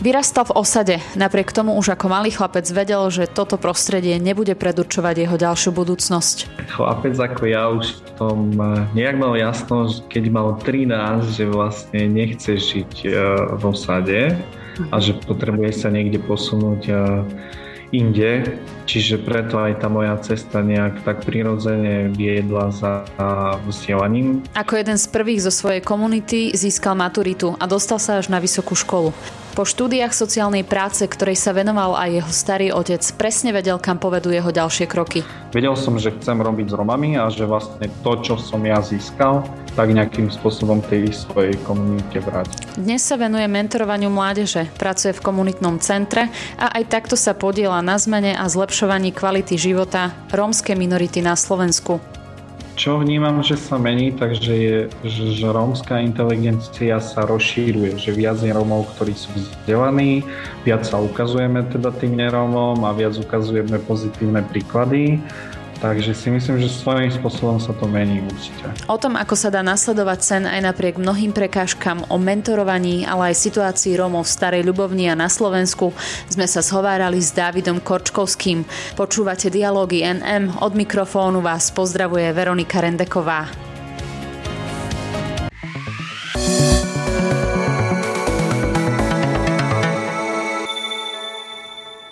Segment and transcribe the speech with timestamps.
[0.00, 5.28] Vyrastal v osade, napriek tomu už ako malý chlapec vedel, že toto prostredie nebude predurčovať
[5.28, 6.48] jeho ďalšiu budúcnosť.
[6.72, 12.08] Chlapec ako ja už v tom eh, nejak mal jasno, keď mal 13, že vlastne
[12.08, 13.12] nechce žiť eh,
[13.60, 14.40] v osade
[14.88, 16.96] a že potrebuje sa niekde posunúť eh,
[17.92, 18.56] inde,
[18.88, 23.04] čiže preto aj tá moja cesta nejak tak prirodzene viedla za
[23.68, 24.46] vzdelaním.
[24.56, 28.72] Ako jeden z prvých zo svojej komunity získal maturitu a dostal sa až na vysokú
[28.78, 29.12] školu.
[29.50, 34.30] Po štúdiách sociálnej práce, ktorej sa venoval aj jeho starý otec, presne vedel, kam povedú
[34.30, 35.26] jeho ďalšie kroky.
[35.50, 39.42] Vedel som, že chcem robiť s Romami a že vlastne to, čo som ja získal,
[39.74, 42.78] tak nejakým spôsobom tej svojej komunite vrátiť.
[42.78, 47.98] Dnes sa venuje mentorovaniu mládeže, pracuje v komunitnom centre a aj takto sa podiela na
[47.98, 52.19] zmene a zlepšovaní kvality života rómskej minority na Slovensku
[52.80, 58.48] čo vnímam, že sa mení, takže je, že, rómska inteligencia sa rozšíruje, že viac je
[58.48, 60.24] Rómov, ktorí sú vzdelaní,
[60.64, 65.20] viac sa ukazujeme teda tým nerómom a viac ukazujeme pozitívne príklady
[65.80, 68.68] Takže si myslím, že svojím spôsobom sa to mení určite.
[68.84, 73.40] O tom, ako sa dá nasledovať sen aj napriek mnohým prekážkam, o mentorovaní, ale aj
[73.48, 75.96] situácii Rómov v Starej Ľubovni a na Slovensku
[76.28, 78.68] sme sa zhovárali s Dávidom Korčkovským.
[78.92, 83.69] Počúvate dialógy NM, od mikrofónu vás pozdravuje Veronika Rendeková.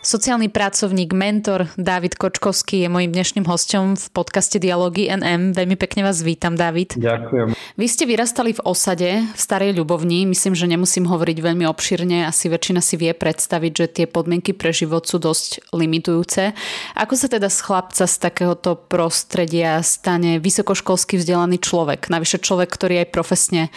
[0.08, 5.52] Sociálny pracovník, mentor David Kočkovský je mojím dnešným hostom v podcaste Dialógy NM.
[5.52, 6.96] Veľmi pekne vás vítam, David.
[6.96, 7.52] Ďakujem.
[7.52, 10.24] Vy ste vyrastali v osade v Starej Ľubovni.
[10.24, 12.24] Myslím, že nemusím hovoriť veľmi obširne.
[12.24, 16.56] Asi väčšina si vie predstaviť, že tie podmienky pre život sú dosť limitujúce.
[16.96, 22.08] Ako sa teda z chlapca z takéhoto prostredia stane vysokoškolský vzdelaný človek?
[22.08, 23.68] Navyše človek, ktorý aj profesne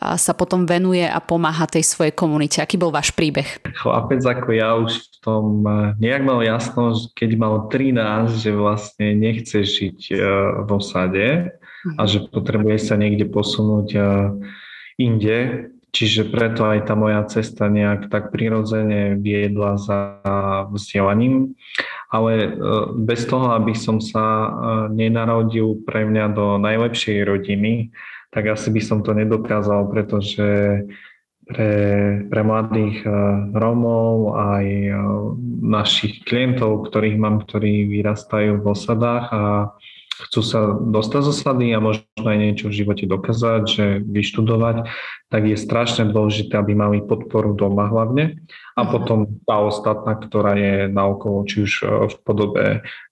[0.00, 2.60] sa potom venuje a pomáha tej svojej komunite.
[2.60, 3.62] Aký bol váš príbeh?
[3.78, 9.16] Chlapec ako ja už v tom eh, nejak mal jasno, keď mal 13, že vlastne
[9.16, 10.18] nechce žiť eh,
[10.66, 11.26] v osade
[11.84, 12.08] a mhm.
[12.08, 14.06] že potrebuje sa niekde posunúť eh,
[15.00, 15.38] inde.
[15.94, 20.18] Čiže preto aj tá moja cesta nejak tak prirodzene viedla za
[20.74, 21.54] vzdelaním.
[22.10, 22.50] Ale
[22.98, 24.50] bez toho, aby som sa
[24.90, 27.94] nenarodil pre mňa do najlepšej rodiny,
[28.34, 30.82] tak asi by som to nedokázal, pretože
[31.46, 31.72] pre,
[32.26, 33.12] pre mladých eh,
[33.52, 34.96] Rómov aj eh,
[35.64, 39.44] našich klientov, ktorých mám, ktorí vyrastajú v osadách a
[40.28, 44.86] chcú sa dostať z osady a možno aj niečo v živote dokázať, že vyštudovať,
[45.32, 48.38] tak je strašne dôležité, aby mali podporu doma hlavne
[48.74, 48.90] a mhm.
[48.90, 52.64] potom tá ostatná, ktorá je naokolo, či už e, v podobe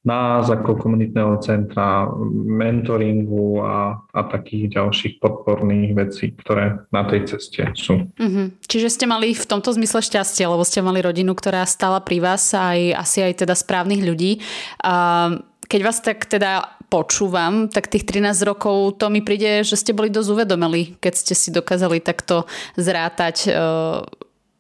[0.03, 7.71] nás ako komunitného centra, mentoringu a, a takých ďalších podporných vecí, ktoré na tej ceste
[7.79, 8.11] sú.
[8.19, 8.67] Mm-hmm.
[8.67, 12.51] Čiže ste mali v tomto zmysle šťastie, lebo ste mali rodinu, ktorá stála pri vás
[12.51, 14.43] aj asi aj teda správnych ľudí.
[14.83, 15.39] A
[15.71, 20.13] keď vás tak teda počúvam, tak tých 13 rokov to mi príde, že ste boli
[20.13, 22.45] dosť uvedomili, keď ste si dokázali takto
[22.77, 23.51] zrátať, e,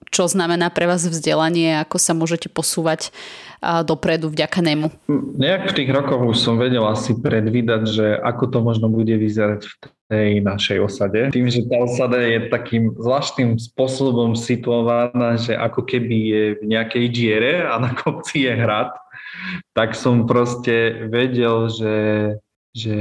[0.08, 4.88] čo znamená pre vás vzdelanie, ako sa môžete posúvať e, dopredu vďaka nemu.
[5.36, 9.68] Nejak v tých rokoch už som vedel asi predvídať, že ako to možno bude vyzerať
[9.68, 9.74] v
[10.08, 11.20] tej našej osade.
[11.36, 17.04] Tým, že tá osada je takým zvláštnym spôsobom situovaná, že ako keby je v nejakej
[17.12, 18.92] diere a na kopci je hrad
[19.72, 21.96] tak som proste vedel, že,
[22.72, 22.96] že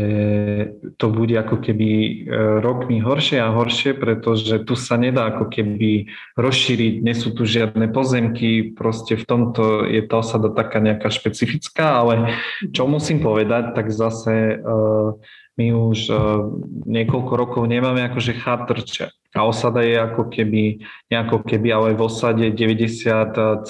[1.00, 2.12] to bude ako keby e,
[2.60, 7.88] rokmi horšie a horšie, pretože tu sa nedá ako keby rozšíriť, nie sú tu žiadne
[7.92, 12.36] pozemky, proste v tomto je tá osada taká nejaká špecifická, ale
[12.76, 15.16] čo musím povedať, tak zase uh,
[15.56, 16.48] my už uh,
[16.88, 19.12] niekoľko rokov nemáme akože chatrče.
[19.32, 23.64] A osada je ako keby, nejako keby, ale v osade 90,8%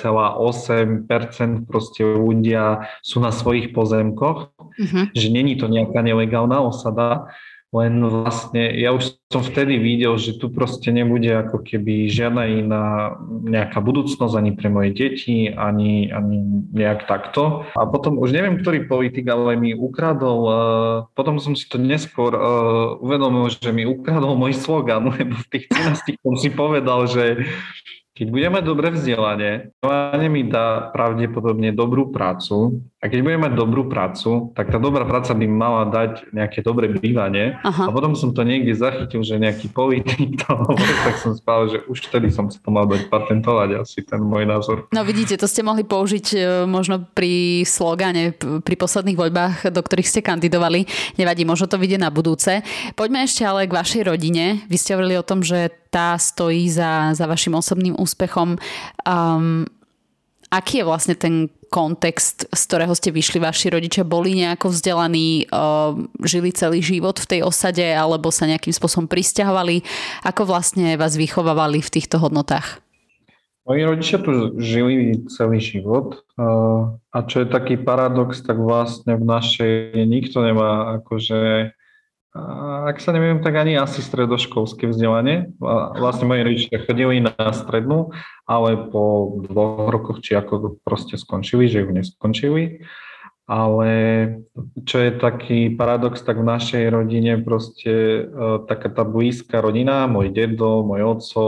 [1.69, 5.13] proste ľudia sú na svojich pozemkoch, uh-huh.
[5.13, 7.29] že není to nejaká nelegálna osada,
[7.71, 12.85] len vlastne ja už som vtedy videl, že tu proste nebude ako keby žiadna iná
[13.47, 17.63] nejaká budúcnosť ani pre moje deti, ani, ani nejak takto.
[17.79, 20.55] A potom už neviem, ktorý politik, ale mi ukradol, uh,
[21.15, 25.65] potom som si to neskôr uh, uvedomil, že mi ukradol môj slogan, lebo v tých
[25.71, 27.47] 13 som si povedal, že
[28.19, 33.89] keď budeme dobre vzdelanie, vzdelanie mi dá pravdepodobne dobrú prácu a keď budem mať dobrú
[33.89, 37.57] prácu, tak tá dobrá práca by mala dať nejaké dobré bývanie.
[37.65, 37.89] Aha.
[37.89, 41.81] A potom som to niekde zachytil, že nejaký politik to hovorí, tak som spal, že
[41.89, 44.85] už vtedy som si to mal dať patentovať, asi ten môj názor.
[44.93, 46.37] No vidíte, to ste mohli použiť e,
[46.69, 50.85] možno pri slogane, pri posledných voľbách, do ktorých ste kandidovali.
[51.17, 52.61] Nevadí, možno to vidieť na budúce.
[52.93, 54.61] Poďme ešte ale k vašej rodine.
[54.69, 58.61] Vy ste hovorili o tom, že tá stojí za, za vašim osobným úspechom.
[59.09, 59.65] Um,
[60.51, 64.03] aký je vlastne ten kontext, z ktorého ste vyšli vaši rodičia?
[64.03, 65.95] Boli nejako vzdelaní, uh,
[66.27, 69.87] žili celý život v tej osade alebo sa nejakým spôsobom pristahovali?
[70.27, 72.83] Ako vlastne vás vychovávali v týchto hodnotách?
[73.63, 79.23] Moji rodičia tu žili celý život uh, a čo je taký paradox, tak vlastne v
[79.23, 81.71] našej nikto nemá akože
[82.31, 85.51] ak sa neviem, tak ani asi stredoškolské vzdelanie.
[85.99, 88.15] Vlastne moji rodičia chodili na strednú,
[88.47, 92.87] ale po dvoch rokoch, či ako proste skončili, že ju neskončili.
[93.49, 93.89] Ale
[94.85, 100.31] čo je taký paradox, tak v našej rodine proste uh, taká tá blízka rodina, môj
[100.31, 101.45] dedo, môj oco,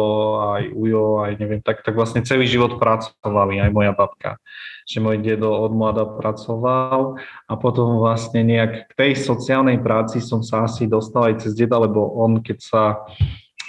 [0.57, 4.41] aj ujo, aj neviem, tak, tak vlastne celý život pracovali, aj moja babka.
[4.89, 10.43] Že môj dedo od mladá pracoval a potom vlastne nejak k tej sociálnej práci som
[10.43, 12.83] sa asi dostal aj cez deda, lebo on keď sa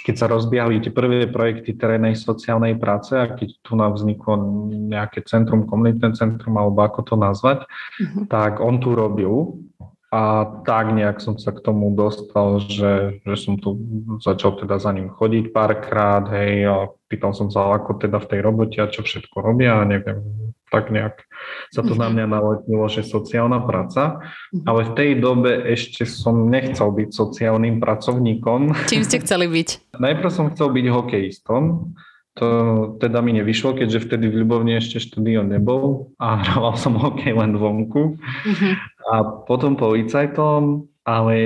[0.05, 4.37] keď sa rozbiehali tie prvé projekty terénnej sociálnej práce a keď tu nám vzniklo
[4.69, 8.29] nejaké centrum, komunitné centrum, alebo ako to nazvať, uh-huh.
[8.29, 9.57] tak on tu robil
[10.13, 13.81] a tak nejak som sa k tomu dostal, že, že som tu
[14.21, 16.75] začal teda za ním chodiť párkrát, hej, a
[17.09, 20.21] pýtal som sa, ako teda v tej robote a čo všetko robia a neviem,
[20.73, 21.23] tak nejak
[21.69, 22.13] sa to na mhm.
[22.17, 24.65] mňa naletilo, že sociálna práca, mhm.
[24.65, 28.73] ale v tej dobe ešte som nechcel byť sociálnym pracovníkom.
[28.89, 29.69] Čím ste chceli byť?
[30.05, 31.93] Najprv som chcel byť hokejistom,
[32.35, 32.47] to
[32.99, 37.55] teda mi nevyšlo, keďže vtedy v Ľubovni ešte štúdio nebol a hrával som hokej len
[37.55, 38.19] vonku.
[38.19, 38.73] Uh-huh.
[39.07, 41.37] A potom policajtom, ale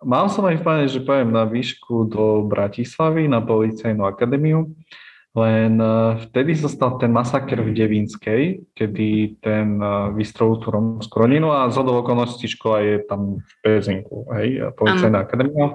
[0.00, 4.72] mal som aj v pláne, že pojem na výšku do Bratislavy na policajnú akadémiu
[5.34, 8.42] len uh, vtedy sa stal ten masaker v Devínskej,
[8.78, 14.30] kedy ten uh, vystrelil tú romskú rodinu a z okolností škola je tam v Pezinku,
[14.38, 15.74] hej, policajná akadémia.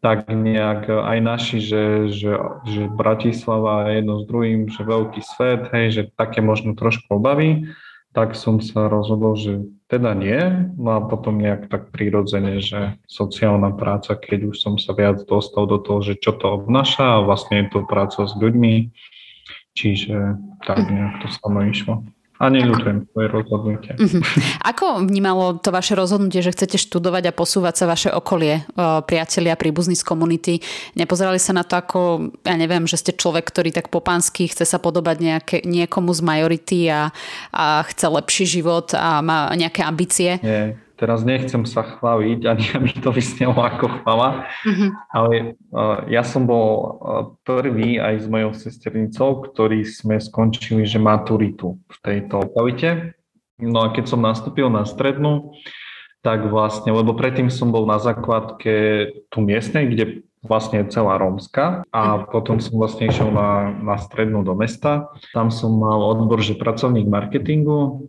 [0.00, 2.32] Tak nejak aj naši, že, že,
[2.64, 7.68] že Bratislava je jedno s druhým, že veľký svet, hej, že také možno trošku obavy
[8.10, 10.70] tak som sa rozhodol, že teda nie.
[10.74, 15.70] No a potom nejak tak prirodzene, že sociálna práca, keď už som sa viac dostal
[15.70, 18.90] do toho, že čo to obnáša a vlastne je to práca s ľuďmi.
[19.78, 22.02] Čiže tak nejak to samo išlo.
[22.40, 23.92] A neľutujem svoje rozhodnutie.
[24.00, 24.24] Uh-huh.
[24.64, 28.64] Ako vnímalo to vaše rozhodnutie, že chcete študovať a posúvať sa vaše okolie,
[29.04, 30.64] priatelia, príbuzní z komunity?
[30.96, 34.80] Nepozerali sa na to ako, ja neviem, že ste človek, ktorý tak popánsky chce sa
[34.80, 37.12] podobať nejaké, niekomu z majority a,
[37.52, 40.40] a chce lepší život a má nejaké ambície?
[40.40, 44.90] Nie teraz nechcem sa chváliť, ani aby to vysnelo ako chvala, mm-hmm.
[45.08, 46.88] ale uh, ja som bol uh,
[47.48, 53.16] prvý aj s mojou sesternicou, ktorí sme skončili, že maturitu v tejto lokalite.
[53.56, 55.56] No a keď som nastúpil na strednú,
[56.20, 60.04] tak vlastne, lebo predtým som bol na základke tu miestnej, kde
[60.44, 62.32] vlastne je celá rómska a mhm.
[62.32, 65.08] potom som vlastne išiel na, na strednú do mesta.
[65.32, 68.08] Tam som mal odbor, že pracovník marketingu,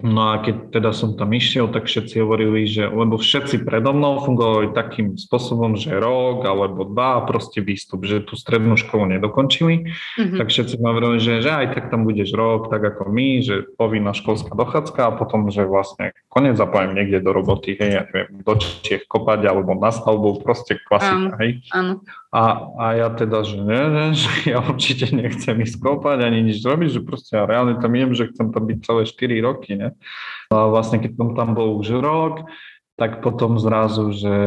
[0.00, 4.24] No a keď teda som tam išiel, tak všetci hovorili, že lebo všetci predo mnou
[4.24, 10.38] fungovali takým spôsobom, že rok alebo dva proste výstup, že tú strednú školu nedokončili, mm-hmm.
[10.40, 13.54] tak všetci ma hovorili, že, že aj tak tam budeš rok, tak ako my, že
[13.76, 18.40] povinná školská dochádzka a potom, že vlastne konec zapájem niekde do roboty, hej, ja neviem,
[18.40, 21.60] do Čiech kopať alebo na stavbu, proste klasika, hej.
[21.76, 22.00] Áno.
[22.30, 26.62] A, a ja teda, že nie, nie, že ja určite nechcem ísť kopať ani nič
[26.62, 29.88] robiť, že proste ja reálne tam idem, že chcem tam byť celé 4 roky, ne.
[30.54, 32.46] A vlastne keď som tam bol už rok,
[33.00, 34.38] tak potom zrazu, že,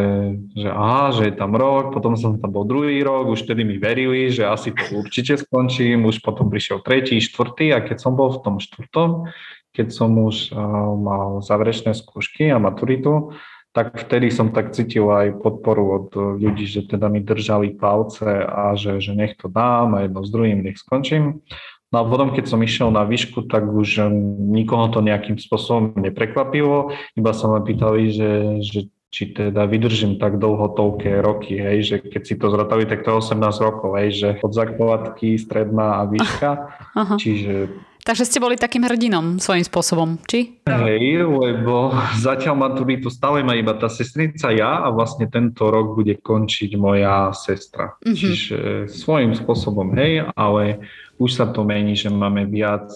[0.53, 3.81] že aha, že je tam rok, potom som tam bol druhý rok, už tedy mi
[3.81, 8.29] verili, že asi to určite skončím, už potom prišiel tretí, štvrtý a keď som bol
[8.29, 9.25] v tom štvrtom,
[9.73, 10.61] keď som už uh,
[10.93, 13.33] mal záverečné skúšky a maturitu,
[13.73, 18.77] tak vtedy som tak cítil aj podporu od ľudí, že teda mi držali palce a
[18.77, 21.41] že, že nech to dám a jedno s druhým nech skončím.
[21.89, 24.09] No a potom, keď som išiel na výšku, tak už
[24.49, 28.31] nikoho to nejakým spôsobom neprekvapilo, iba sa ma pýtali, že,
[28.65, 28.79] že
[29.13, 33.13] či teda vydržím tak dlho toľké roky, hej, že keď si to zrotali, tak to
[33.13, 36.51] je 18 rokov, hej, že od základky, stredná a výška,
[36.97, 37.15] Aha.
[37.21, 37.69] čiže
[38.03, 40.59] Takže ste boli takým hrdinom svojím spôsobom, či?
[40.67, 46.19] Hej, lebo zatiaľ maturitu stále má iba tá sestrica ja a vlastne tento rok bude
[46.19, 47.95] končiť moja sestra.
[48.03, 48.15] Mm-hmm.
[48.19, 48.57] Čiže
[48.91, 50.83] svojím spôsobom hej, ale
[51.15, 52.91] už sa to mení, že máme viac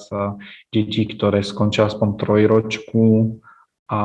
[0.76, 3.40] detí, ktoré skončia aspoň trojročku
[3.88, 4.04] a,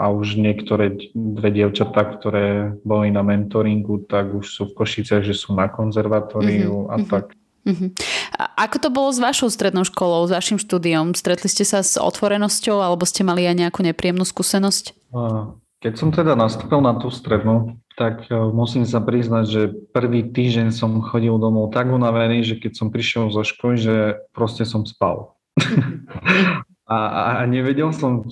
[0.00, 5.36] a už niektoré dve dievčatá, ktoré boli na mentoringu, tak už sú v Košiciach, že
[5.36, 6.94] sú na konzervatóriu mm-hmm.
[6.96, 7.36] a tak.
[7.62, 7.88] Mm-hmm.
[8.38, 11.14] A ako to bolo s vašou strednou školou, s vašim štúdiom?
[11.14, 14.98] Stretli ste sa s otvorenosťou alebo ste mali aj nejakú nepríjemnú skúsenosť?
[15.82, 20.70] Keď som teda nastúpil na tú strednú, tak e, musím sa priznať, že prvý týždeň
[20.70, 23.94] som chodil domov tak unavený, že keď som prišiel zo školy, že
[24.30, 25.34] proste som spal.
[26.88, 26.98] a,
[27.38, 28.26] a nevedel som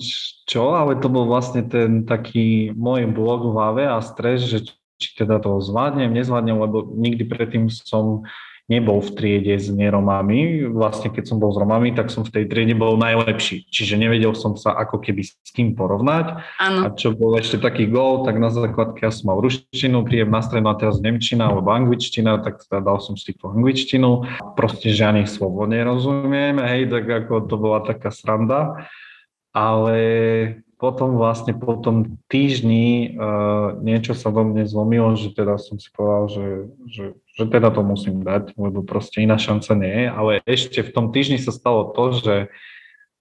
[0.47, 4.67] čo, ale to bol vlastne ten taký môj blok v hlave a stres, že
[5.01, 8.21] či teda to zvládnem, nezvládnem, lebo nikdy predtým som
[8.67, 10.67] nebol v triede s neromami.
[10.69, 13.67] Vlastne keď som bol s Romami, tak som v tej triede bol najlepší.
[13.71, 16.39] Čiže nevedel som sa ako keby s kým porovnať.
[16.61, 16.79] Ano.
[16.85, 20.41] A čo bol ešte taký gol, tak na základke ja som mal ruštinu, príjem na
[20.43, 24.23] strednú a teraz Nemčina alebo angličtina, tak teda dal som si tú angličtinu.
[24.55, 28.87] Proste žiadnych slovo nerozumiem, hej, tak ako to bola taká sranda.
[29.51, 29.99] Ale
[30.81, 35.93] potom vlastne po tom týždni uh, niečo sa do mne zlomilo, že teda som si
[35.93, 36.47] povedal, že,
[36.89, 37.05] že,
[37.37, 41.13] že teda to musím dať, lebo proste iná šanca nie je, ale ešte v tom
[41.13, 42.35] týždni sa stalo to, že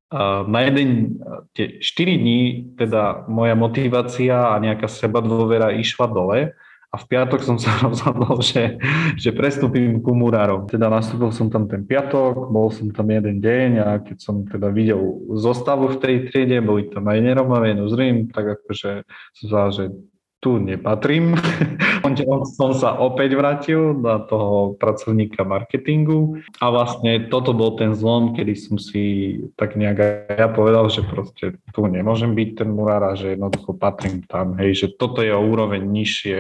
[0.09, 1.21] uh, na jeden,
[1.53, 2.41] tie 4 dní
[2.81, 6.57] teda moja motivácia a nejaká seba dôvera išla dole
[6.91, 8.77] a v piatok som sa rozhodol, že,
[9.15, 10.67] že prestúpim ku murárom.
[10.67, 14.75] Teda nastúpil som tam ten piatok, bol som tam jeden deň a keď som teda
[14.75, 14.99] videl
[15.39, 19.07] zostavu v tej triede, boli tam aj Neromavie, Nuzrim, tak akože
[19.39, 19.95] som sa že
[20.41, 21.37] tu nepatrím.
[22.57, 28.57] som sa opäť vrátil na toho pracovníka marketingu a vlastne toto bol ten zlom, kedy
[28.57, 33.37] som si tak nejak ja povedal, že proste tu nemôžem byť ten murár a že
[33.37, 36.39] jednoducho patrím tam, hej, že toto je o úroveň nižšie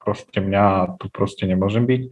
[0.00, 2.02] proste mňa a tu proste nemôžem byť.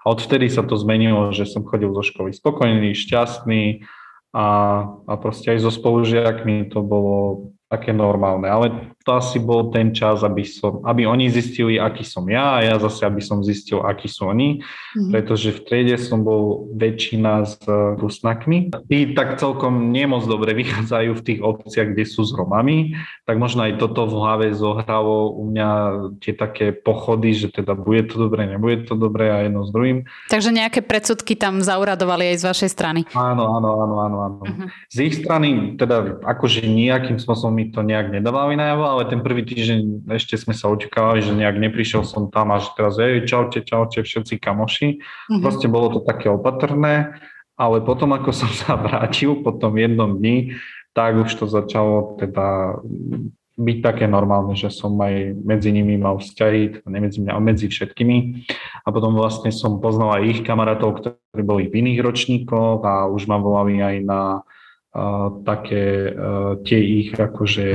[0.00, 3.84] A odvtedy sa to zmenilo, že som chodil zo školy spokojný, šťastný
[4.34, 4.46] a,
[5.06, 8.66] a proste aj so spolužiakmi to bolo také normálne, ale
[9.00, 12.76] to asi bol ten čas, aby, som, aby oni zistili, aký som ja a ja
[12.76, 15.08] zase, aby som zistil, akí sú oni, mm-hmm.
[15.08, 17.56] pretože v triede som bol väčšina s
[17.96, 18.68] Rusnakmi.
[18.92, 22.92] Tí tak celkom nemoc dobre vychádzajú v tých obciach, kde sú s Romami,
[23.24, 25.68] tak možno aj toto v hlave zohralo u mňa
[26.20, 30.04] tie také pochody, že teda bude to dobre, nebude to dobre a jedno s druhým.
[30.28, 33.00] Takže nejaké predsudky tam zauradovali aj z vašej strany.
[33.16, 34.16] Áno, áno, áno, áno.
[34.28, 34.36] áno.
[34.44, 34.68] Uh-huh.
[34.92, 39.46] Z ich strany teda akože nejakým spôsobom mi to nejak nedávali najavo, ale ten prvý
[39.46, 43.64] týždeň ešte sme sa očakávali, že nejak neprišiel som tam a že teraz jej, čaute,
[43.64, 44.88] čaute, všetci kamoši.
[44.98, 45.40] Mm-hmm.
[45.40, 47.16] Proste bolo to také opatrné,
[47.54, 50.56] ale potom ako som sa vrátil po tom jednom dni,
[50.96, 52.80] tak už to začalo teda
[53.60, 58.48] byť také normálne, že som aj medzi nimi mal vzťahy, teda medzi mňa, medzi všetkými.
[58.82, 63.28] A potom vlastne som poznal aj ich kamarátov, ktorí boli v iných ročníkoch a už
[63.28, 64.20] ma volali aj na
[65.46, 66.10] také
[66.66, 67.66] tie ich akože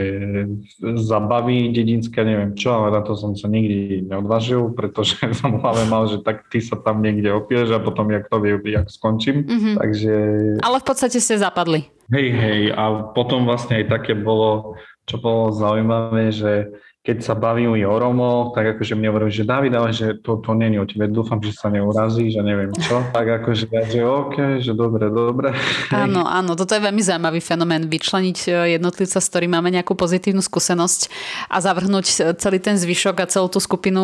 [0.99, 6.11] zabaví dedinské, neviem čo, ale na to som sa nikdy neodvážil, pretože som hlave mal,
[6.11, 9.47] že tak ty sa tam niekde opieš a potom jak to vie, jak skončím.
[9.47, 9.75] Mm-hmm.
[9.79, 10.13] Takže...
[10.59, 11.87] Ale v podstate ste zapadli.
[12.11, 14.75] Hej, hej, a potom vlastne aj také bolo,
[15.07, 16.67] čo bolo zaujímavé, že
[17.05, 20.57] keď sa bavili o Romoch, tak akože mne hovorili, že David, ale že to, to
[20.57, 22.97] není o tebe, dúfam, že sa neurazí, že neviem čo.
[23.13, 25.53] Tak akože že OK, že dobre, dobre.
[25.93, 30.41] Áno, áno, toto je veľmi zaujímavý fenomén, vyčleniť e, jednotlivca, s ktorým máme nejakú pozitívnu
[30.41, 31.13] skúsenosť
[31.53, 34.03] a zavrhnúť e, celý ten zvyšok a celú tú skupinu,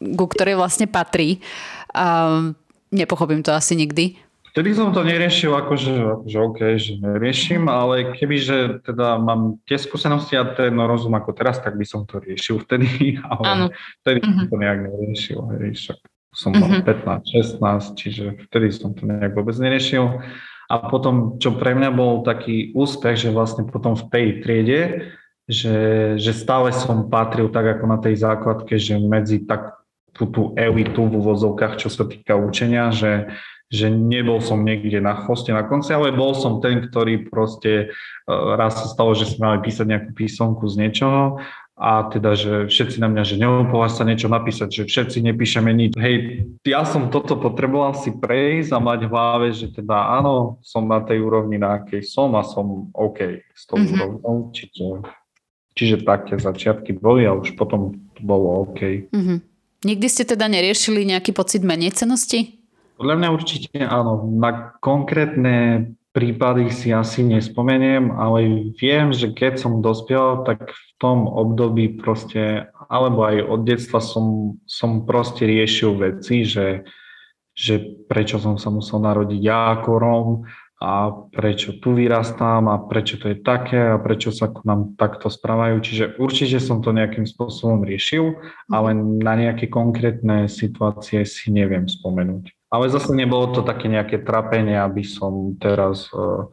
[0.00, 1.44] e, ku ktorej vlastne patrí.
[1.92, 2.48] A
[2.88, 4.16] nepochopím to asi nikdy.
[4.52, 10.36] Vtedy som to neriešil akože, že OK, že neriešim, ale kebyže teda mám tie skúsenosti
[10.36, 13.66] a ten rozum ako teraz, tak by som to riešil vtedy, ale ano.
[14.04, 14.36] vtedy mm-hmm.
[14.36, 15.40] som to nejak neriešil.
[15.56, 15.98] Hej, však
[16.36, 17.24] som mal mm-hmm.
[17.24, 20.20] 15, 16, čiže vtedy som to nejak vôbec neriešil.
[20.68, 24.80] A potom, čo pre mňa bol taký úspech, že vlastne potom v tej triede,
[25.48, 25.76] že,
[26.20, 29.80] že stále som patril tak ako na tej základke, že medzi tak
[30.12, 33.32] tú, tú elitu v uvozovkách, čo sa týka učenia, že,
[33.72, 38.30] že nebol som niekde na chvoste na konci, ale bol som ten, ktorý proste e,
[38.30, 41.40] raz sa stalo, že sme mali písať nejakú písomku z niečoho
[41.82, 45.90] a teda, že všetci na mňa, že neopolaš sa niečo napísať, že všetci nepíšeme nič.
[45.96, 50.84] Hej, ja som toto potreboval si prejsť a mať v hlave, že teda áno, som
[50.84, 53.98] na tej úrovni, na akej som a som OK s tou mm-hmm.
[53.98, 54.86] úrovnou, čiže,
[55.74, 59.08] čiže také začiatky boli a už potom to bolo OK.
[59.08, 59.38] Mm-hmm.
[59.82, 62.61] Nikdy ste teda neriešili nejaký pocit menej cenosti?
[63.02, 64.30] Podľa mňa určite áno.
[64.30, 71.26] Na konkrétne prípady si asi nespomeniem, ale viem, že keď som dospel, tak v tom
[71.26, 76.86] období proste, alebo aj od detstva som, som proste riešil veci, že,
[77.58, 80.28] že prečo som sa musel narodiť ja ako Róm
[80.78, 85.26] a prečo tu vyrastám a prečo to je také a prečo sa k nám takto
[85.26, 85.82] správajú.
[85.82, 88.38] Čiže určite som to nejakým spôsobom riešil,
[88.70, 92.61] ale na nejaké konkrétne situácie si neviem spomenúť.
[92.72, 96.48] Ale zase nebolo to také nejaké trapenie, aby som teraz uh,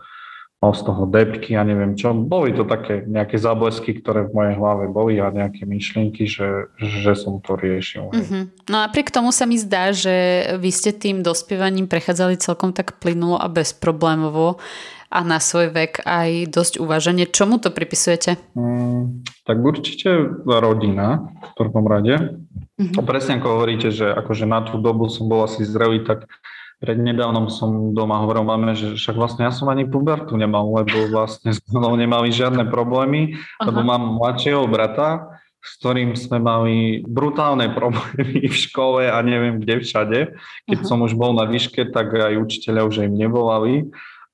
[0.60, 2.12] mal z toho depky a neviem čo.
[2.12, 7.16] Boli to také nejaké záblesky, ktoré v mojej hlave boli a nejaké myšlienky, že, že
[7.16, 8.12] som to riešil.
[8.12, 8.44] Mm-hmm.
[8.68, 13.00] No a napriek tomu sa mi zdá, že vy ste tým dospievaním prechádzali celkom tak
[13.00, 14.60] plynulo a bezproblémovo
[15.10, 17.26] a na svoj vek aj dosť uvaženie.
[17.26, 18.38] Čomu to pripisujete?
[18.54, 22.38] Mm, tak určite rodina v prvom rade.
[22.78, 23.04] Mm-hmm.
[23.04, 26.30] Presne ako hovoríte, že akože na tú dobu som bol asi zrelý, tak
[26.80, 31.52] prednedávnom som doma hovoril máme, že však vlastne ja som ani pubertu nemal, lebo vlastne
[31.58, 33.68] s mnou nemali žiadne problémy, Aha.
[33.68, 39.82] lebo mám mladšieho brata, s ktorým sme mali brutálne problémy v škole a neviem kde
[39.82, 40.20] všade.
[40.70, 40.88] Keď Aha.
[40.88, 43.90] som už bol na výške, tak aj učiteľia už im nevolali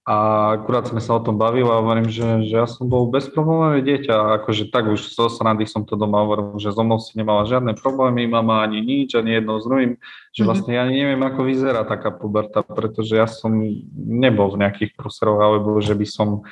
[0.05, 0.15] a
[0.61, 4.37] akurát sme sa o tom bavili a hovorím, že, že ja som bol bezproblémové dieťa
[4.37, 7.73] akože tak už zo srandy som to doma hovoril, že so mnou si nemala žiadne
[7.73, 9.97] problémy, mama ani nič, ani jedno s druhým,
[10.29, 10.47] že mhm.
[10.47, 13.57] vlastne ja neviem, ako vyzerá taká puberta, pretože ja som
[13.97, 16.45] nebol v nejakých prúseroch, alebo že by som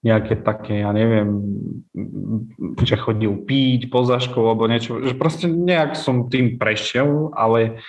[0.00, 1.28] nejaké také, ja neviem,
[2.84, 7.84] že chodil piť poza školou alebo niečo, že proste nejak som tým prešiel, ale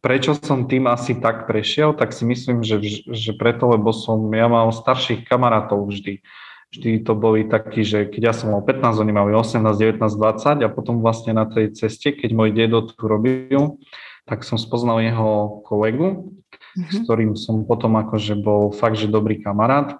[0.00, 4.48] prečo som tým asi tak prešiel, tak si myslím, že, že preto, lebo som, ja
[4.48, 6.24] mal starších kamarátov vždy.
[6.70, 10.64] Vždy to boli takí, že keď ja som mal 15, oni mali 18, 19, 20
[10.64, 13.76] a potom vlastne na tej ceste, keď môj dedo tu robil,
[14.24, 16.30] tak som spoznal jeho kolegu,
[16.78, 16.92] mm-hmm.
[16.94, 19.98] s ktorým som potom akože bol fakt, že dobrý kamarát.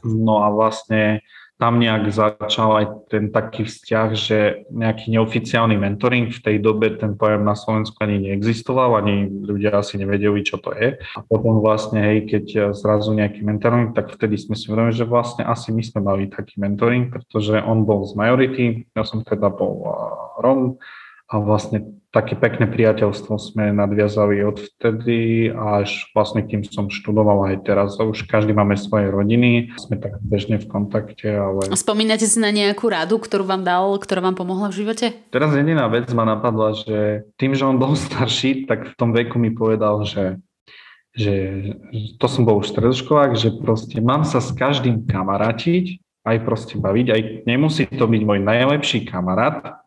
[0.00, 1.20] No a vlastne
[1.54, 4.38] tam nejak začal aj ten taký vzťah, že
[4.74, 9.96] nejaký neoficiálny mentoring, v tej dobe ten pojem na Slovensku ani neexistoval, ani ľudia asi
[9.96, 10.98] nevedeli, čo to je.
[10.98, 15.46] A potom vlastne, hej, keď zrazu nejaký mentoring, tak vtedy sme si uvedomili, že vlastne
[15.46, 19.86] asi my sme mali taký mentoring, pretože on bol z majority, ja som teda bol
[20.42, 20.82] Rom
[21.24, 27.98] a vlastne také pekné priateľstvo sme nadviazali odvtedy až vlastne kým som študoval aj teraz.
[27.98, 31.26] Už každý máme svoje rodiny, sme tak bežne v kontakte.
[31.26, 31.74] Ale...
[31.74, 35.06] Spomínate si na nejakú radu, ktorú vám dal, ktorá vám pomohla v živote?
[35.34, 39.36] Teraz jediná vec ma napadla, že tým, že on bol starší, tak v tom veku
[39.42, 40.38] mi povedal, že
[41.14, 41.62] že
[42.18, 47.06] to som bol už stredoškolák, že proste mám sa s každým kamarátiť, aj proste baviť,
[47.06, 49.83] aj nemusí to byť môj najlepší kamarát,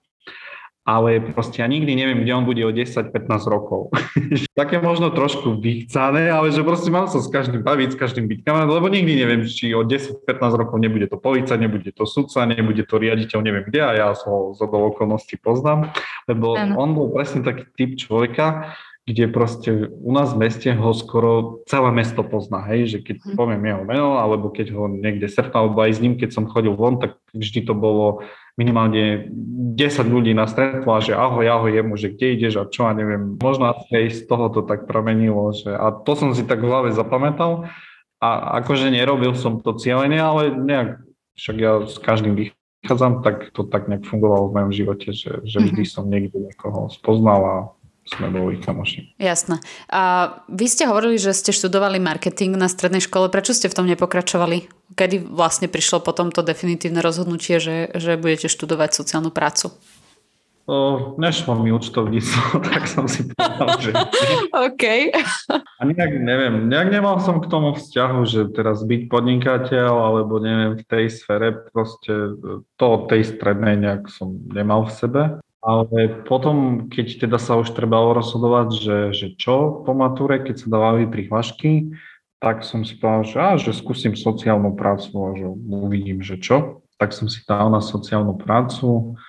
[0.87, 3.11] ale proste ja nikdy neviem, kde on bude o 10-15
[3.51, 3.91] rokov.
[4.59, 8.39] Také možno trošku vychcané, ale že proste mám sa s každým baviť, s každým byť
[8.47, 10.23] kamarát, lebo nikdy neviem, či o 10-15
[10.55, 14.55] rokov nebude to polica, nebude to sudca, nebude to riaditeľ, neviem kde a ja ho
[14.55, 15.91] z okolností poznám,
[16.31, 16.79] lebo ano.
[16.79, 18.71] on bol presne taký typ človeka,
[19.07, 23.35] kde proste u nás v meste ho skoro celé mesto pozná, hej, že keď hm.
[23.35, 26.75] poviem jeho meno, alebo keď ho niekde stretnám, alebo aj s ním, keď som chodil
[26.75, 28.23] von, tak vždy to bolo
[28.57, 29.29] minimálne
[29.77, 32.97] 10 ľudí na stretlo a že ahoj, ahoj jemu, že kde ideš a čo a
[32.97, 33.37] neviem.
[33.37, 36.89] Možno aj z toho to tak pramenilo, že a to som si tak v hlave
[36.89, 37.69] zapamätal
[38.17, 41.05] a akože nerobil som to cieľene, ale nejak,
[41.37, 45.61] však ja s každým vychádzam, tak to tak nejak fungovalo v mojom živote, že, že
[45.61, 45.91] vždy mhm.
[45.93, 47.57] som niekde niekoho spoznal a
[48.07, 49.19] sme boli kamoši.
[49.19, 49.59] Jasné.
[49.91, 53.27] A vy ste hovorili, že ste študovali marketing na strednej škole.
[53.27, 54.71] Prečo ste v tom nepokračovali?
[54.95, 59.75] Kedy vlastne prišlo potom to definitívne rozhodnutie, že, že budete študovať sociálnu prácu?
[60.67, 63.91] O, nešlo mi účtovníctvo, tak som si povedal, že...
[64.51, 64.83] OK.
[65.55, 70.75] A nejak neviem, nejak nemal som k tomu vzťahu, že teraz byť podnikateľ, alebo neviem,
[70.75, 72.35] v tej sfere, proste
[72.75, 75.21] to tej strednej nejak som nemal v sebe.
[75.67, 80.67] Ale potom, keď teda sa už trebalo rozhodovať, že, že čo po matúre, keď sa
[80.71, 81.91] dávali prihlášky,
[82.39, 86.87] tak som si povedal, že, á, že skúsim sociálnu prácu a že uvidím, že čo.
[86.95, 89.19] Tak som si dal na sociálnu prácu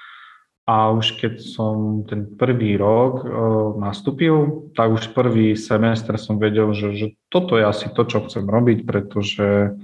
[0.69, 3.27] a už keď som ten prvý rok e,
[3.81, 8.45] nastúpil, tak už prvý semestr som vedel, že, že toto je asi to, čo chcem
[8.45, 9.75] robiť, pretože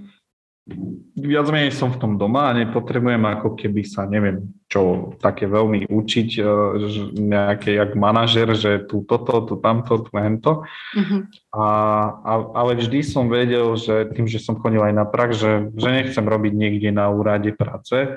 [1.15, 5.93] viac menej som v tom doma a nepotrebujem ako keby sa, neviem, čo také veľmi
[5.93, 6.43] učiť, e,
[7.21, 10.65] nejaké jak manažer, že tu toto, tu tamto, tu hento.
[10.97, 11.21] Uh-huh.
[11.53, 11.65] A,
[12.17, 15.89] a, ale vždy som vedel, že tým, že som chodil aj na prak, že, že
[15.93, 18.17] nechcem robiť niekde na úrade práce,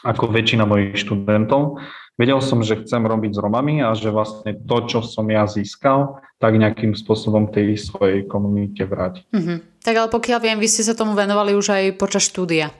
[0.00, 1.76] ako väčšina mojich študentov,
[2.16, 6.24] vedel som, že chcem robiť s Romami a že vlastne to, čo som ja získal,
[6.40, 9.28] tak nejakým spôsobom tej svojej komunite vrátiť.
[9.28, 9.58] Mm-hmm.
[9.84, 12.72] Tak ale pokiaľ viem, vy ste sa tomu venovali už aj počas štúdia.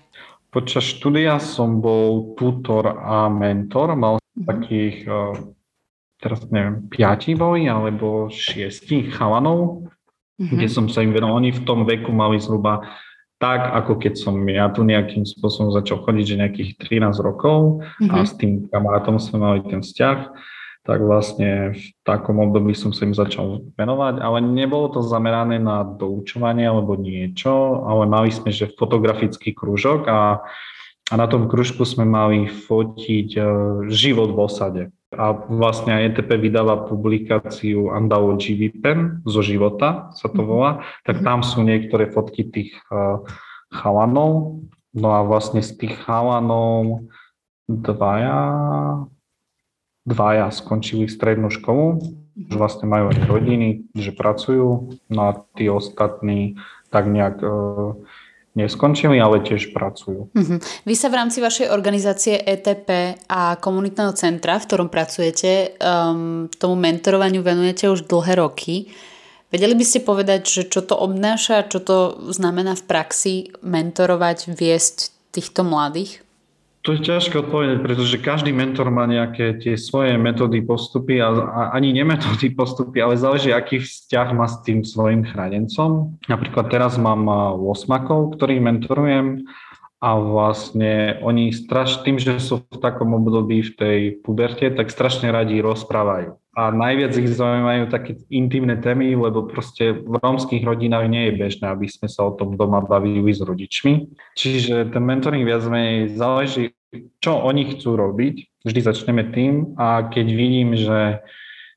[0.48, 3.92] Počas štúdia som bol tutor a mentor.
[4.00, 4.44] Mal mm-hmm.
[4.48, 5.32] takých, eh,
[6.24, 9.84] teraz neviem, piati boli alebo šiesti chalanov,
[10.40, 10.56] mm-hmm.
[10.56, 11.44] kde som sa im venoval.
[11.44, 12.80] Oni v tom veku mali zhruba
[13.40, 18.08] tak, ako keď som ja tu nejakým spôsobom začal chodiť, že nejakých 13 rokov mm-hmm.
[18.08, 18.24] a mhm.
[18.24, 20.18] s tým kamarátom sme mali ten vzťah,
[20.90, 25.86] tak vlastne v takom období som sa im začal venovať, ale nebolo to zamerané na
[25.86, 30.42] doučovanie alebo niečo, ale mali sme, že fotografický krúžok a,
[31.06, 33.42] a na tom krúžku sme mali fotiť e,
[33.86, 34.82] život v osade.
[35.14, 41.24] A vlastne ETP vydáva publikáciu Andaluji Vipen zo života, sa to volá, tak mhm.
[41.26, 43.22] tam sú niektoré fotky tých uh,
[43.70, 44.62] chalanov.
[44.90, 47.06] No a vlastne z tých chalanov
[47.70, 48.42] dvaja,
[50.04, 52.00] dvaja skončili strednú školu,
[52.36, 56.56] že vlastne majú aj rodiny, že pracujú, no a tí ostatní
[56.88, 57.94] tak nejak uh,
[58.58, 60.32] neskončili, ale tiež pracujú.
[60.34, 60.58] Uh-huh.
[60.82, 66.74] Vy sa v rámci vašej organizácie ETP a komunitného centra, v ktorom pracujete, um, tomu
[66.80, 68.90] mentorovaniu venujete už dlhé roky.
[69.50, 75.10] Vedeli by ste povedať, že čo to obnáša, čo to znamená v praxi mentorovať, viesť
[75.34, 76.22] týchto mladých?
[76.80, 81.60] To je ťažké odpovedať, pretože každý mentor má nejaké tie svoje metódy, postupy a, a
[81.76, 86.16] ani nemetódy, postupy, ale záleží, aký vzťah má s tým svojim chránencom.
[86.24, 89.44] Napríklad teraz mám 8 ktorých mentorujem
[90.00, 95.28] a vlastne oni straš, tým, že sú v takom období v tej puberte, tak strašne
[95.28, 96.40] radi rozprávajú.
[96.56, 101.68] A najviac ich zaujímajú také intimné témy, lebo proste v rómskych rodinách nie je bežné,
[101.68, 104.08] aby sme sa o tom doma bavili s rodičmi.
[104.34, 106.72] Čiže ten mentoring viac menej záleží,
[107.20, 108.64] čo oni chcú robiť.
[108.66, 111.20] Vždy začneme tým a keď vidím, že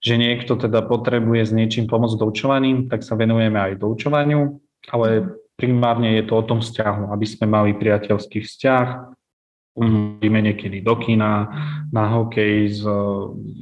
[0.04, 4.60] že niekto teda potrebuje s niečím pomôcť doučovaním, tak sa venujeme aj doučovaniu,
[4.92, 8.88] ale primárne je to o tom vzťahu, aby sme mali priateľský vzťah,
[9.74, 11.50] ideme niekedy do kina,
[11.90, 12.94] na hokej s e,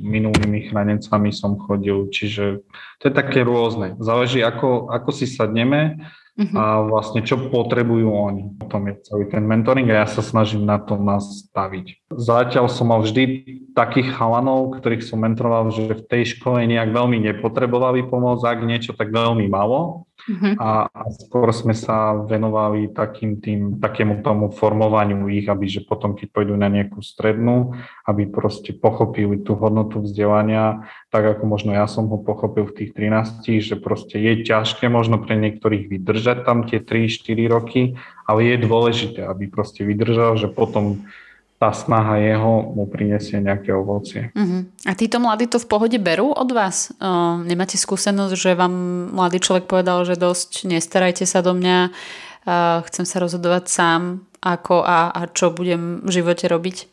[0.03, 2.67] minulými chranencami som chodil, čiže
[2.99, 3.95] to je také rôzne.
[4.03, 6.03] Záleží, ako, ako si sadneme
[6.35, 6.55] uh-huh.
[6.55, 8.43] a vlastne čo potrebujú oni.
[8.59, 12.11] O tom je celý ten mentoring a ja sa snažím na to nastaviť.
[12.11, 13.23] Zatiaľ som mal vždy
[13.71, 18.91] takých chalanov, ktorých som mentoroval, že v tej škole nejak veľmi nepotrebovali pomoc, ak niečo,
[18.91, 20.10] tak veľmi malo.
[20.29, 20.53] Uh-huh.
[20.61, 26.13] A, a skôr sme sa venovali takým tým, takému tomu formovaniu ich, aby že potom,
[26.13, 27.73] keď pôjdu na nejakú strednú,
[28.05, 32.91] aby proste pochopili tú hodnotu vzdelania, tak ako možno ja som ho pochopil v tých
[32.93, 37.81] 13, že proste je ťažké možno pre niektorých vydržať tam tie 3-4 roky,
[38.29, 41.03] ale je dôležité, aby proste vydržal, že potom
[41.61, 44.33] tá snaha jeho mu prinesie nejaké ovocie.
[44.33, 44.65] Uh-huh.
[44.89, 46.89] A títo mladí to v pohode berú od vás?
[46.97, 48.73] Uh, nemáte skúsenosť, že vám
[49.13, 54.81] mladý človek povedal, že dosť nestarajte sa do mňa, uh, chcem sa rozhodovať sám, ako
[54.81, 56.89] a, a čo budem v živote robiť?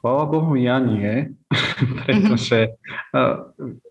[0.00, 1.36] Chvála Bohu, ja nie,
[2.00, 2.80] pretože
[3.12, 3.44] uh,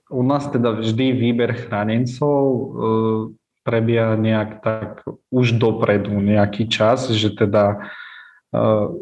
[0.10, 2.66] u nás teda vždy výber chránencov uh,
[3.62, 7.86] prebieha nejak tak už dopredu nejaký čas, že teda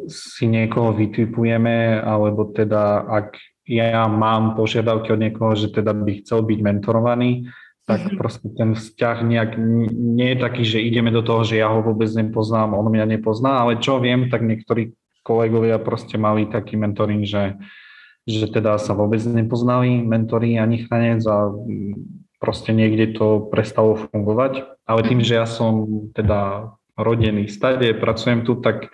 [0.07, 6.43] si niekoho vytipujeme, alebo teda ak ja mám požiadavky od niekoho, že teda by chcel
[6.43, 7.47] byť mentorovaný,
[7.83, 8.19] tak mm-hmm.
[8.19, 9.51] proste ten vzťah nejak
[9.91, 13.63] nie je taký, že ideme do toho, že ja ho vôbec nepoznám, on mňa nepozná,
[13.63, 17.59] ale čo viem, tak niektorí kolegovia proste mali taký mentoring, že,
[18.27, 21.51] že teda sa vôbec nepoznali mentori ani chranec a
[22.39, 24.67] proste niekde to prestalo fungovať.
[24.83, 25.27] Ale tým, mhm.
[25.27, 28.91] že ja som teda rodený stade, pracujem tu, tak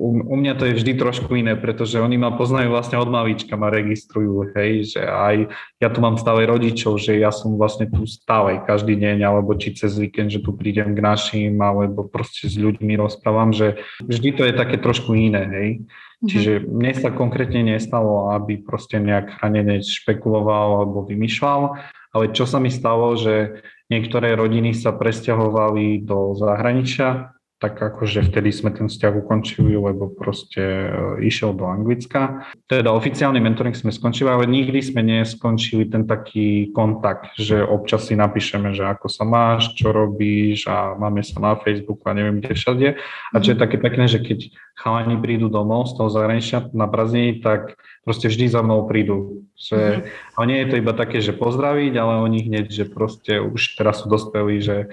[0.00, 3.60] u, u mňa to je vždy trošku iné, pretože oni ma poznajú vlastne od malička,
[3.60, 8.08] ma registrujú, hej, že aj ja tu mám stále rodičov, že ja som vlastne tu
[8.08, 12.56] stále, každý deň, alebo či cez víkend, že tu prídem k našim, alebo proste s
[12.56, 15.70] ľuďmi rozprávam, že vždy to je také trošku iné, hej.
[15.84, 16.28] Mm-hmm.
[16.32, 21.76] Čiže mne sa konkrétne nestalo, aby proste nejak chranenec špekuloval alebo vymýšľal,
[22.16, 23.60] ale čo sa mi stalo, že
[23.92, 30.88] niektoré rodiny sa presťahovali do zahraničia, tak akože vtedy sme ten vzťah ukončili, lebo proste
[30.88, 32.48] e, išiel do Anglicka.
[32.64, 38.16] Teda oficiálny mentoring sme skončili, ale nikdy sme neskončili ten taký kontakt, že občas si
[38.16, 42.56] napíšeme, že ako sa máš, čo robíš a máme sa na Facebooku a neviem kde
[42.56, 42.88] všade.
[43.30, 43.64] A čo je mhm.
[43.68, 44.48] také pekné, že keď
[44.80, 49.44] chalani prídu domov z toho zahraničia na prázdniny, tak proste vždy za mnou prídu.
[49.60, 49.76] Že,
[50.08, 50.48] mm-hmm.
[50.48, 54.08] nie je to iba také, že pozdraviť, ale oni hneď, že proste už teraz sú
[54.08, 54.88] dospelí, že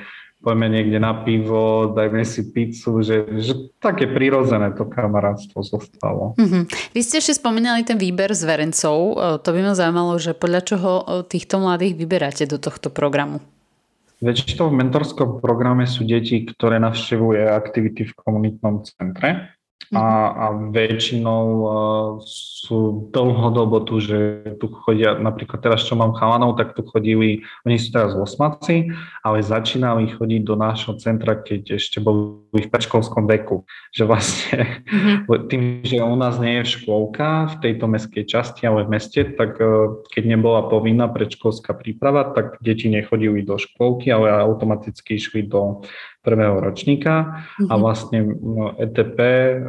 [0.47, 6.39] poďme niekde na pivo, dajme si pizzu, že, že také prirodzené to kamarátstvo zostalo.
[6.39, 6.95] Mm-hmm.
[6.95, 8.95] Vy ste ešte spomínali ten výber zverencov.
[8.95, 13.43] E, to by ma zaujímalo, že podľa čoho e, týchto mladých vyberáte do tohto programu?
[14.23, 19.56] Väčšinou v mentorskom programe sú deti, ktoré navštevujú aktivity v komunitnom centre
[19.95, 21.69] a, a väčšinou uh,
[22.27, 27.79] sú dlhodobo tu, že tu chodia, napríklad teraz, čo mám chalanov, tak tu chodili, oni
[27.79, 28.91] sú teraz osmaci,
[29.23, 33.63] ale začínali chodiť do nášho centra, keď ešte boli v predškolskom veku.
[33.95, 35.47] Že vlastne mm-hmm.
[35.51, 39.55] tým, že u nás nie je škôlka v tejto mestskej časti, ale v meste, tak
[39.63, 45.87] uh, keď nebola povinná predškolská príprava, tak deti nechodili do škôlky, ale automaticky išli do
[46.27, 47.79] prvého ročníka a mhm.
[47.79, 49.19] vlastne no, ETP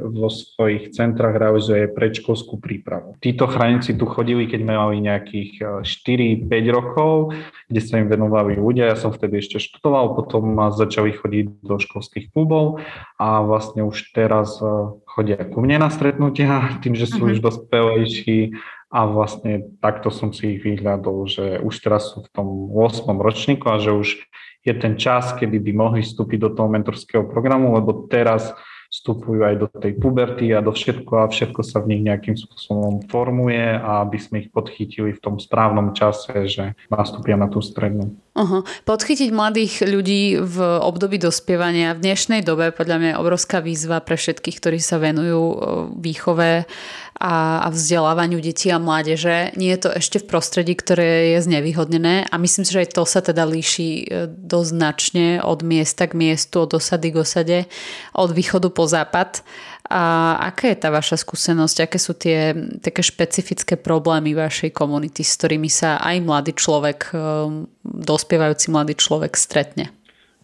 [0.02, 3.14] vo svojich centrách realizuje predškolskú prípravu.
[3.22, 7.38] Títo chránici tu chodili, keď mali nejakých 4-5 e, rokov,
[7.70, 8.90] kde sa im venovali ľudia.
[8.90, 12.82] Ja som vtedy ešte študoval, potom začali chodiť do školských klubov
[13.22, 14.66] a vlastne už teraz e,
[15.06, 17.38] chodia ku mne na stretnutia, tým, že sú uh-huh.
[17.38, 22.48] už dospelejší a vlastne takto som si ich vyhľadol, že už teraz sú v tom
[22.72, 23.04] 8.
[23.20, 24.08] ročníku a že už
[24.64, 28.56] je ten čas, kedy by mohli vstúpiť do toho mentorského programu, lebo teraz
[28.88, 33.04] vstupujú aj do tej puberty a do všetko a všetko sa v nich nejakým spôsobom
[33.12, 38.16] formuje a aby sme ich podchytili v tom správnom čase, že nastúpia na tú strednú.
[38.32, 38.64] Uh-huh.
[38.88, 44.16] Podchytiť mladých ľudí v období dospievania v dnešnej dobe podľa mňa je obrovská výzva pre
[44.16, 45.42] všetkých, ktorí sa venujú
[46.00, 46.64] výchove
[47.18, 49.50] a, a vzdelávaniu detí a mládeže.
[49.58, 53.02] Nie je to ešte v prostredí, ktoré je znevýhodnené a myslím si, že aj to
[53.02, 57.58] sa teda líši e, dosť značne od miesta k miestu, od osady k osade,
[58.14, 59.42] od východu po západ.
[59.90, 61.76] A aká je tá vaša skúsenosť?
[61.88, 67.18] Aké sú tie také špecifické problémy vašej komunity, s ktorými sa aj mladý človek, e,
[67.82, 69.90] dospievajúci mladý človek stretne?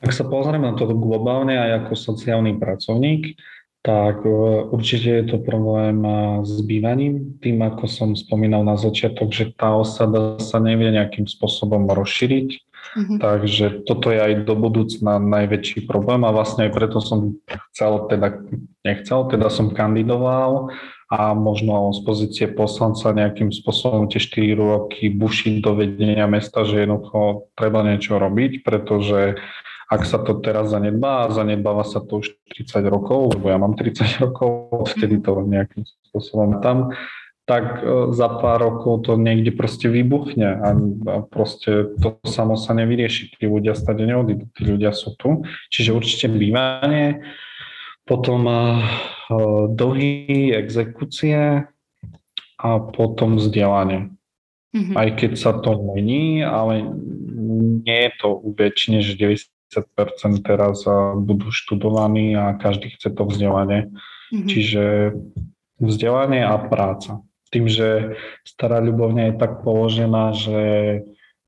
[0.04, 3.40] Ak sa pozrieme na to globálne aj ako sociálny pracovník,
[3.84, 4.32] tak e,
[4.72, 7.36] určite je to problém e, s bývaním.
[7.44, 12.48] Tým, ako som spomínal na začiatok, že tá osada sa nevie nejakým spôsobom rozšíriť.
[12.94, 13.18] Mm-hmm.
[13.20, 17.36] Takže toto je aj do budúcna najväčší problém a vlastne aj preto som
[17.72, 18.40] chcel, teda
[18.86, 20.72] nechcel, teda som kandidoval
[21.12, 26.88] a možno z pozície poslanca nejakým spôsobom tie 4 roky bušiť do vedenia mesta, že
[26.88, 29.36] jednoducho treba niečo robiť, pretože
[29.90, 33.76] ak sa to teraz zanedbá, a zanedbáva sa to už 30 rokov, lebo ja mám
[33.76, 36.92] 30 rokov, vtedy to nejakým spôsobom tam,
[37.44, 40.68] tak e, za pár rokov to niekde proste vybuchne a,
[41.28, 43.36] proste to samo sa nevyrieši.
[43.36, 45.44] Tí ľudia stade neodídu, tí ľudia sú tu.
[45.68, 47.20] Čiže určite bývanie,
[48.04, 48.84] potom uh,
[49.72, 51.64] dlhy, exekúcie
[52.60, 54.12] a potom vzdelanie.
[54.76, 54.96] Mm-hmm.
[54.96, 56.84] Aj keď sa to mení, ale
[57.84, 59.53] nie je to väčšine, že 50%
[60.42, 60.84] teraz
[61.18, 63.90] budú študovaní a každý chce to vzdelanie.
[64.32, 64.48] Mm-hmm.
[64.48, 64.84] Čiže
[65.82, 67.22] vzdelanie a práca.
[67.50, 70.60] Tým, že stará ľubovňa je tak položená, že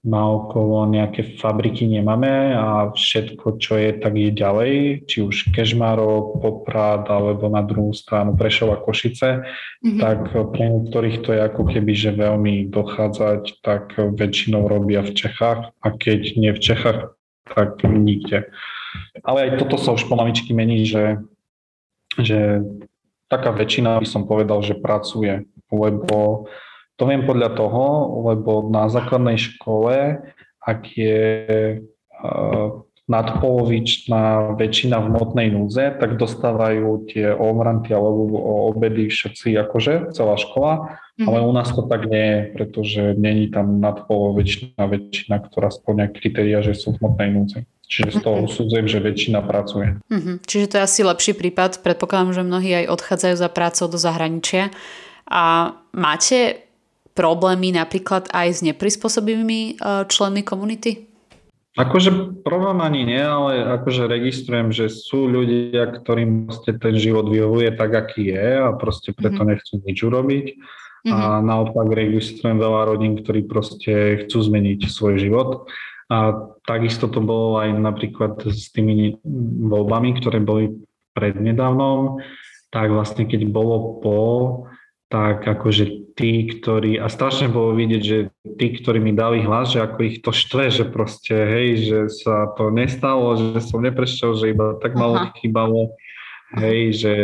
[0.06, 4.74] na okolo nejaké fabriky nemáme a všetko, čo je, tak je ďalej,
[5.10, 9.98] či už Kežmarok, Poprad alebo na druhú stranu Prešova, Košice, mm-hmm.
[9.98, 15.74] tak pre niektorých to je ako keby, že veľmi dochádzať, tak väčšinou robia v Čechách
[15.74, 17.15] a keď nie v Čechách,
[17.46, 18.50] tak nikde.
[19.22, 21.20] Ale aj toto sa už pomaličky mení, že,
[22.18, 22.64] že
[23.30, 26.48] taká väčšina by som povedal, že pracuje, lebo
[26.96, 27.84] to viem podľa toho,
[28.32, 30.24] lebo na základnej škole,
[30.64, 31.20] ak je
[31.84, 32.68] uh,
[33.06, 38.34] nadpolovičná väčšina v hmotnej núze, tak dostávajú tie omranty alebo
[38.74, 41.28] obedy všetci, akože celá škola, mm-hmm.
[41.28, 46.60] ale u nás to tak nie je, pretože není tam nadpolovičná väčšina, ktorá splňa kritéria,
[46.60, 47.58] že sú v hmotnej núze.
[47.86, 48.44] Čiže z toho mhm.
[48.50, 49.94] usudzujem, že väčšina pracuje.
[50.10, 50.36] Mm-hmm.
[50.42, 51.86] Čiže to je asi lepší prípad.
[51.86, 54.74] Predpokladám, že mnohí aj odchádzajú za prácou do zahraničia.
[55.30, 56.66] A máte
[57.14, 61.06] problémy napríklad aj s neprispôsobivými e, členmi komunity?
[61.76, 67.68] Akože problém ani nie, ale akože registrujem, že sú ľudia, ktorým proste ten život vyhovuje
[67.76, 69.50] tak, aký je a proste preto mm-hmm.
[69.52, 70.46] nechcú nič urobiť.
[71.06, 71.22] Mm-hmm.
[71.22, 75.70] A naopak registrujem veľa rodín, ktorí proste chcú zmeniť svoj život.
[76.10, 76.34] A
[76.66, 79.22] takisto to bolo aj napríklad s tými
[79.70, 80.82] voľbami, ktoré boli
[81.14, 82.18] prednedávnom,
[82.74, 84.20] tak vlastne keď bolo po,
[85.06, 88.18] tak akože tí, ktorí, a strašne bolo vidieť, že
[88.58, 92.50] tí, ktorí mi dali hlas, že ako ich to štve, že proste, hej, že sa
[92.58, 95.94] to nestalo, že som neprešiel, že iba tak malo chýbalo,
[96.58, 97.14] hej, že,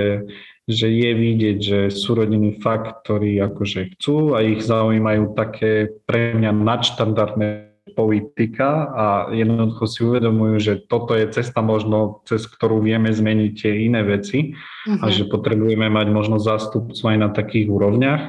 [0.71, 6.39] že je vidieť, že sú rodiny fakt, ktorí akože chcú a ich zaujímajú také pre
[6.39, 13.11] mňa nadštandardné politika a jednoducho si uvedomujú, že toto je cesta možno, cez ktorú vieme
[13.11, 15.03] zmeniť tie iné veci uh-huh.
[15.03, 15.13] a mhm.
[15.13, 18.23] že potrebujeme mať možno zástupcu aj na takých úrovniach.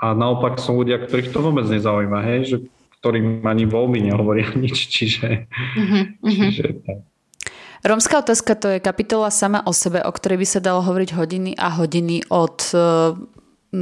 [0.00, 2.56] A naopak sú ľudia, ktorých to vôbec nezaujíma, hej, že
[3.00, 6.02] ktorým ani voľby nehovoria nič, čiže, uh-huh.
[6.26, 7.09] čiže tak.
[7.80, 11.56] Rómska otázka to je kapitola sama o sebe, o ktorej by sa dalo hovoriť hodiny
[11.56, 12.78] a hodiny od e,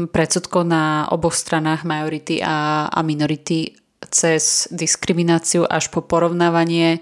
[0.06, 3.74] predsudkov na oboch stranách majority a, a minority
[4.06, 7.00] cez diskrimináciu až po porovnávanie e,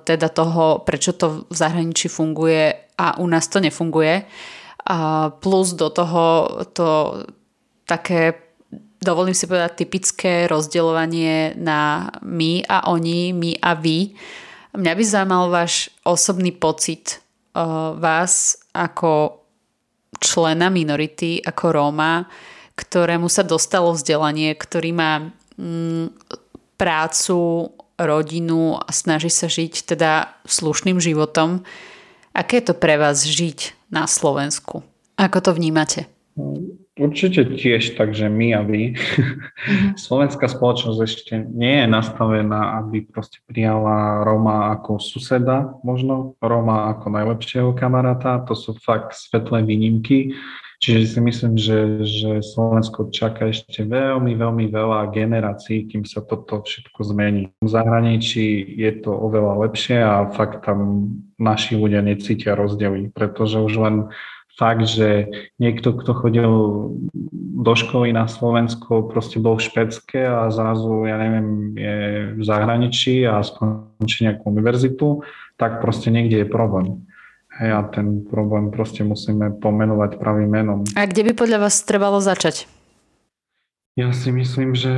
[0.00, 4.24] teda toho, prečo to v zahraničí funguje a u nás to nefunguje.
[4.88, 6.88] A plus do toho to
[7.84, 8.40] také,
[9.04, 14.16] dovolím si povedať, typické rozdeľovanie na my a oni, my a vy
[14.70, 17.18] Mňa by zaujímal váš osobný pocit
[17.56, 19.42] uh, vás ako
[20.22, 22.28] člena minority, ako Róma,
[22.78, 26.06] ktorému sa dostalo vzdelanie, ktorý má mm,
[26.78, 31.60] prácu, rodinu a snaží sa žiť teda slušným životom.
[32.32, 34.80] Aké je to pre vás žiť na Slovensku?
[35.20, 36.08] Ako to vnímate?
[37.00, 38.92] Určite tiež, takže my a vy.
[38.92, 39.96] Mm-hmm.
[40.04, 47.08] Slovenská spoločnosť ešte nie je nastavená, aby proste prijala Roma ako suseda, možno Roma ako
[47.08, 48.44] najlepšieho kamaráta.
[48.44, 50.36] To sú fakt svetlé výnimky.
[50.80, 56.64] Čiže si myslím, že, že Slovensko čaká ešte veľmi, veľmi veľa generácií, kým sa toto
[56.64, 57.52] všetko zmení.
[57.60, 63.74] V zahraničí je to oveľa lepšie a fakt tam naši ľudia necítia rozdiely, pretože už
[63.76, 63.96] len
[64.58, 65.28] fakt, že
[65.60, 66.52] niekto, kto chodil
[67.60, 71.96] do školy na Slovensku, proste bol v Špecke a zrazu, ja neviem, je
[72.38, 75.24] v zahraničí a skončí nejakú univerzitu,
[75.60, 77.04] tak proste niekde je problém.
[77.60, 80.80] Hej, a ten problém proste musíme pomenovať pravým menom.
[80.96, 82.64] A kde by podľa vás trebalo začať?
[83.98, 84.94] Ja si myslím, že,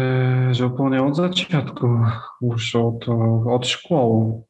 [0.53, 1.87] že úplne od začiatku,
[2.45, 3.01] už od,
[3.51, 4.45] od škôl,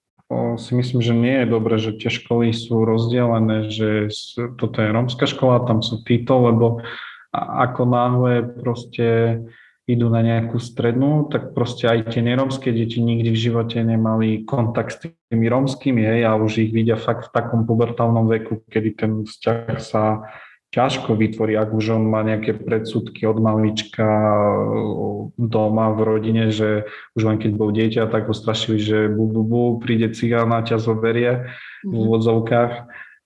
[0.56, 4.12] si myslím, že nie je dobré, že tie školy sú rozdelené, že
[4.60, 6.82] toto je rómska škola, tam sú títo, lebo
[7.32, 9.40] ako náhle proste
[9.88, 14.94] idú na nejakú strednú, tak proste aj tie nerómske deti nikdy v živote nemali kontakt
[14.94, 19.12] s tými rómskymi, hej, a už ich vidia fakt v takom pubertálnom veku, kedy ten
[19.26, 20.22] vzťah sa
[20.72, 24.08] ťažko vytvorí, ak už on má nejaké predsudky od malička
[25.36, 29.42] doma v rodine, že už len keď bol dieťa, tak ho strašili, že bu, bu,
[29.44, 31.52] bu príde cigán a ťa zoberie
[31.84, 32.00] v mhm.
[32.08, 32.72] úvodzovkách.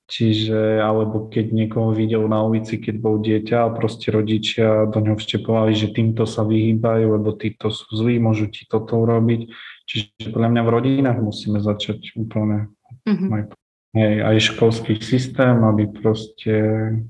[0.07, 5.19] Čiže, alebo keď niekoho videl na ulici, keď bol dieťa a proste rodičia do ňoho
[5.19, 9.51] vštepovali, že týmto sa vyhýbajú, lebo títo sú zlí, môžu ti toto urobiť.
[9.91, 12.71] Čiže podľa mňa v rodinách musíme začať úplne
[13.03, 13.66] mm-hmm
[13.97, 16.53] hej, aj školský systém, aby proste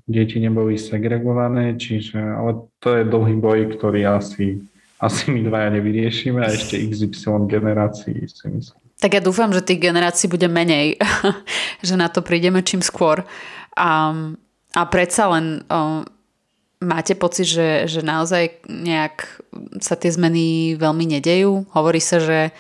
[0.07, 4.63] deti neboli segregované, čiže, ale to je dlhý boj, ktorý asi,
[5.03, 8.81] asi my dvaja nevyriešime a ešte XY generácií si myslím.
[8.97, 10.97] Tak ja dúfam, že tých generácií bude menej,
[11.87, 13.27] že na to prídeme čím skôr.
[13.77, 13.91] A,
[14.73, 16.01] a predsa len o,
[16.81, 19.45] máte pocit, že, že naozaj nejak
[19.85, 21.69] sa tie zmeny veľmi nedejú?
[21.77, 22.57] Hovorí sa, že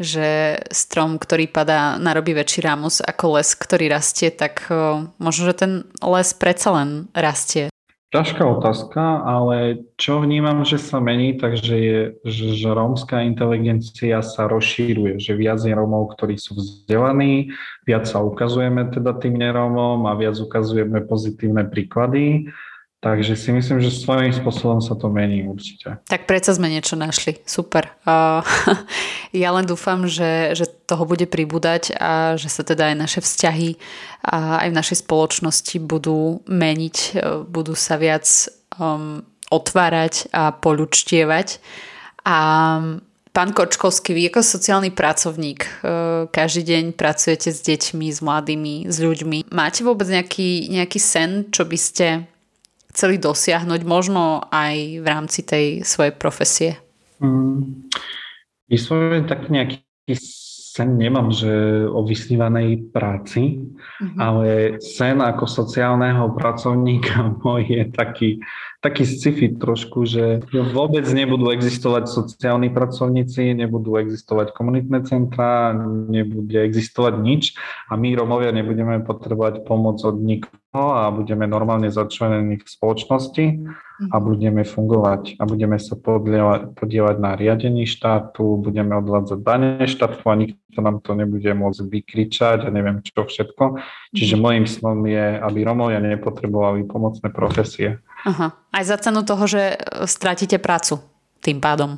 [0.00, 4.64] že strom, ktorý padá, narobí väčší rámus ako les, ktorý rastie, tak
[5.20, 7.68] možno, že ten les predsa len rastie.
[8.10, 14.50] Ťažká otázka, ale čo vnímam, že sa mení, takže je, že, že rómska inteligencia sa
[14.50, 17.54] rozšíruje, že viac je Rómov, ktorí sú vzdelaní,
[17.86, 22.50] viac sa ukazujeme teda tým nerómom a viac ukazujeme pozitívne príklady
[23.00, 25.96] Takže si myslím, že svojím spôsobom sa to mení určite.
[26.04, 27.40] Tak predsa sme niečo našli.
[27.48, 27.88] Super.
[28.04, 28.44] Uh,
[29.32, 33.80] ja len dúfam, že, že toho bude pribúdať a že sa teda aj naše vzťahy
[34.20, 38.28] a aj v našej spoločnosti budú meniť, uh, budú sa viac
[38.76, 41.56] um, otvárať a poľučtievať.
[42.28, 42.36] A
[43.32, 49.00] Pán Kočkovský, vy ako sociálny pracovník, uh, každý deň pracujete s deťmi, s mladými, s
[49.00, 49.48] ľuďmi.
[49.56, 52.28] Máte vôbec nejaký, nejaký sen, čo by ste
[52.90, 56.76] chceli dosiahnuť možno aj v rámci tej svojej profesie?
[57.22, 57.90] Mm,
[58.66, 59.82] vyslovene tak nejaký
[60.70, 61.50] sen nemám, že
[61.90, 64.18] o vysnívanej práci, mm-hmm.
[64.22, 68.30] ale sen ako sociálneho pracovníka môj je taký,
[68.80, 70.40] taký sci-fi trošku, že
[70.72, 75.76] vôbec nebudú existovať sociálni pracovníci, nebudú existovať komunitné centra,
[76.08, 77.42] nebude existovať nič
[77.92, 83.44] a my Romovia nebudeme potrebovať pomoc od nikoho a budeme normálne začlenení v spoločnosti
[84.08, 84.24] a mhm.
[84.24, 85.92] budeme fungovať a budeme sa
[86.72, 92.58] podielať na riadení štátu, budeme odvádzať dane štátu a nikto nám to nebude môcť vykričať
[92.64, 93.76] a neviem čo všetko.
[94.16, 94.42] Čiže mhm.
[94.42, 98.00] môjim snom je, aby Romovia nepotrebovali pomocné profesie.
[98.26, 98.52] Aha.
[98.70, 101.00] Aj za cenu toho, že stratíte prácu
[101.40, 101.96] tým pádom.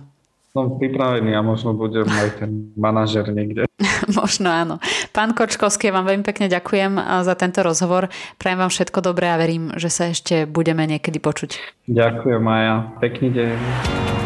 [0.53, 3.65] som pripravený a možno budem aj ten manažer niekde.
[4.21, 4.77] možno áno.
[5.17, 8.13] Pán Kočkovský, vám veľmi pekne ďakujem za tento rozhovor.
[8.37, 11.57] Prajem vám všetko dobré a verím, že sa ešte budeme niekedy počuť.
[11.89, 12.93] Ďakujem Maja.
[13.01, 14.22] Pekný deň.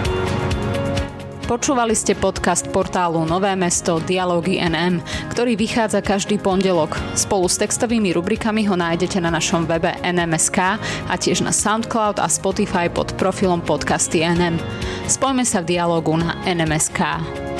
[1.46, 4.98] Počúvali ste podcast portálu Nové mesto Dialógy NM,
[5.30, 6.98] ktorý vychádza každý pondelok.
[7.14, 10.58] Spolu s textovými rubrikami ho nájdete na našom webe NMSK
[11.06, 14.58] a tiež na SoundCloud a Spotify pod profilom podcasty NM.
[15.06, 17.55] Spojme sa v dialógu na NMSK.